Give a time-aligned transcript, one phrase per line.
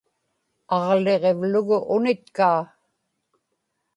[0.77, 2.61] aġligivlugu unitkaa